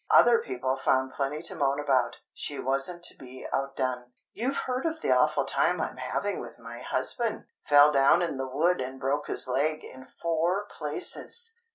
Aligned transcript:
Other 0.09 0.39
people 0.39 0.77
found 0.77 1.11
plenty 1.13 1.43
to 1.43 1.53
moan 1.53 1.79
about; 1.79 2.21
she 2.33 2.57
wasn't 2.57 3.03
to 3.03 3.17
be 3.19 3.45
outdone. 3.53 4.13
"You've 4.33 4.57
heard 4.65 4.83
of 4.87 5.01
the 5.01 5.11
awful 5.11 5.45
time 5.45 5.79
I'm 5.79 5.97
having 5.97 6.39
with 6.39 6.57
my 6.57 6.79
husband? 6.79 7.45
Fell 7.61 7.91
down 7.91 8.23
in 8.23 8.37
the 8.37 8.49
wood 8.49 8.81
and 8.81 8.99
broke 8.99 9.27
his 9.27 9.47
leg 9.47 9.83
in 9.83 10.05
four 10.05 10.65
places! 10.65 11.53